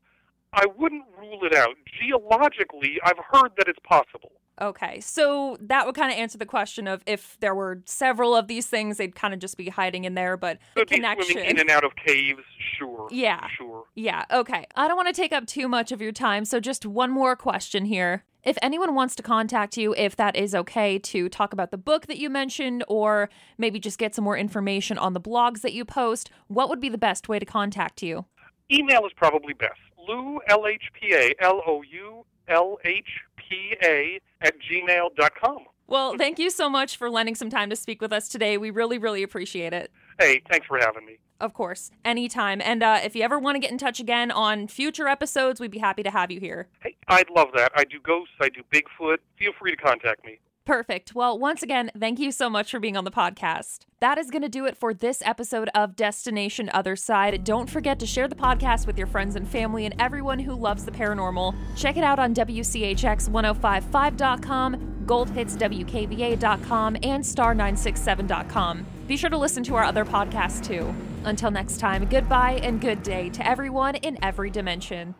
I 0.52 0.66
wouldn't 0.76 1.04
rule 1.18 1.40
it 1.42 1.54
out. 1.54 1.76
Geologically, 2.00 2.98
I've 3.04 3.18
heard 3.32 3.52
that 3.56 3.68
it's 3.68 3.78
possible. 3.82 4.32
Okay. 4.60 5.00
So 5.00 5.56
that 5.60 5.84
would 5.86 5.94
kind 5.94 6.10
of 6.10 6.18
answer 6.18 6.38
the 6.38 6.46
question 6.46 6.86
of 6.86 7.02
if 7.06 7.36
there 7.40 7.54
were 7.54 7.82
several 7.84 8.34
of 8.34 8.48
these 8.48 8.66
things, 8.66 8.96
they'd 8.96 9.14
kind 9.14 9.34
of 9.34 9.40
just 9.40 9.56
be 9.56 9.68
hiding 9.68 10.04
in 10.04 10.14
there, 10.14 10.36
but 10.36 10.58
the 10.74 10.86
connection. 10.86 11.38
in 11.38 11.58
and 11.58 11.70
out 11.70 11.84
of 11.84 11.92
caves, 11.96 12.42
sure. 12.78 13.08
Yeah. 13.10 13.46
Sure. 13.56 13.84
Yeah, 13.94 14.24
okay. 14.32 14.66
I 14.74 14.88
don't 14.88 14.96
want 14.96 15.14
to 15.14 15.20
take 15.20 15.32
up 15.32 15.46
too 15.46 15.68
much 15.68 15.92
of 15.92 16.00
your 16.00 16.12
time, 16.12 16.44
so 16.44 16.60
just 16.60 16.86
one 16.86 17.10
more 17.10 17.36
question 17.36 17.84
here. 17.84 18.24
If 18.42 18.56
anyone 18.62 18.94
wants 18.94 19.16
to 19.16 19.22
contact 19.22 19.76
you, 19.76 19.92
if 19.96 20.14
that 20.16 20.36
is 20.36 20.54
okay, 20.54 20.98
to 21.00 21.28
talk 21.28 21.52
about 21.52 21.72
the 21.72 21.76
book 21.76 22.06
that 22.06 22.18
you 22.18 22.30
mentioned, 22.30 22.84
or 22.86 23.28
maybe 23.58 23.80
just 23.80 23.98
get 23.98 24.14
some 24.14 24.24
more 24.24 24.38
information 24.38 24.98
on 24.98 25.14
the 25.14 25.20
blogs 25.20 25.62
that 25.62 25.72
you 25.72 25.84
post, 25.84 26.30
what 26.46 26.68
would 26.68 26.80
be 26.80 26.88
the 26.88 26.96
best 26.96 27.28
way 27.28 27.40
to 27.40 27.44
contact 27.44 28.02
you? 28.02 28.24
Email 28.70 29.04
is 29.04 29.12
probably 29.16 29.52
best. 29.52 29.80
Lou 30.06 30.40
L 30.46 30.66
H 30.66 30.82
P 30.94 31.12
A 31.12 31.34
L 31.40 31.60
O 31.66 31.82
U 31.82 32.24
L 32.48 32.78
H 32.84 33.08
P 33.36 33.74
A 33.82 34.20
at 34.40 34.54
gmail 34.60 35.14
dot 35.16 35.32
com. 35.40 35.58
Well, 35.88 36.16
thank 36.18 36.38
you 36.38 36.50
so 36.50 36.68
much 36.68 36.96
for 36.96 37.08
lending 37.08 37.36
some 37.36 37.48
time 37.48 37.70
to 37.70 37.76
speak 37.76 38.00
with 38.00 38.12
us 38.12 38.28
today. 38.28 38.58
We 38.58 38.70
really, 38.70 38.98
really 38.98 39.22
appreciate 39.22 39.72
it. 39.72 39.92
Hey, 40.18 40.42
thanks 40.50 40.66
for 40.66 40.78
having 40.78 41.06
me. 41.06 41.18
Of 41.38 41.54
course, 41.54 41.90
anytime. 42.04 42.60
And 42.60 42.82
uh, 42.82 43.00
if 43.04 43.14
you 43.14 43.22
ever 43.22 43.38
want 43.38 43.54
to 43.54 43.60
get 43.60 43.70
in 43.70 43.78
touch 43.78 44.00
again 44.00 44.30
on 44.30 44.66
future 44.66 45.06
episodes, 45.06 45.60
we'd 45.60 45.70
be 45.70 45.78
happy 45.78 46.02
to 46.02 46.10
have 46.10 46.30
you 46.30 46.40
here. 46.40 46.66
Hey, 46.80 46.96
I'd 47.08 47.30
love 47.30 47.48
that. 47.54 47.72
I 47.76 47.84
do 47.84 48.00
ghosts. 48.02 48.34
I 48.40 48.48
do 48.48 48.62
Bigfoot. 48.72 49.18
Feel 49.38 49.52
free 49.58 49.70
to 49.72 49.76
contact 49.76 50.24
me. 50.24 50.40
Perfect. 50.66 51.14
Well, 51.14 51.38
once 51.38 51.62
again, 51.62 51.90
thank 51.96 52.18
you 52.18 52.32
so 52.32 52.50
much 52.50 52.72
for 52.72 52.80
being 52.80 52.96
on 52.96 53.04
the 53.04 53.12
podcast. 53.12 53.86
That 54.00 54.18
is 54.18 54.32
going 54.32 54.42
to 54.42 54.48
do 54.48 54.66
it 54.66 54.76
for 54.76 54.92
this 54.92 55.22
episode 55.24 55.70
of 55.76 55.94
Destination 55.94 56.68
Other 56.74 56.96
Side. 56.96 57.44
Don't 57.44 57.70
forget 57.70 58.00
to 58.00 58.06
share 58.06 58.26
the 58.26 58.34
podcast 58.34 58.84
with 58.84 58.98
your 58.98 59.06
friends 59.06 59.36
and 59.36 59.46
family 59.48 59.86
and 59.86 59.94
everyone 60.00 60.40
who 60.40 60.54
loves 60.54 60.84
the 60.84 60.90
paranormal. 60.90 61.54
Check 61.76 61.96
it 61.96 62.02
out 62.02 62.18
on 62.18 62.34
WCHX1055.com, 62.34 65.04
goldhitswkva.com, 65.06 66.96
and 66.96 67.24
star967.com. 67.24 68.86
Be 69.06 69.16
sure 69.16 69.30
to 69.30 69.38
listen 69.38 69.62
to 69.62 69.76
our 69.76 69.84
other 69.84 70.04
podcasts 70.04 70.66
too. 70.66 70.92
Until 71.24 71.52
next 71.52 71.78
time, 71.78 72.06
goodbye 72.06 72.58
and 72.64 72.80
good 72.80 73.04
day 73.04 73.30
to 73.30 73.46
everyone 73.46 73.94
in 73.94 74.18
every 74.20 74.50
dimension. 74.50 75.14